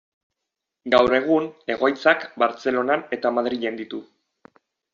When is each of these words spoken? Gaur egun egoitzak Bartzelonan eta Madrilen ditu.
Gaur 0.95 1.15
egun 1.17 1.45
egoitzak 1.75 2.25
Bartzelonan 2.45 3.05
eta 3.19 3.33
Madrilen 3.39 3.81
ditu. 3.83 4.01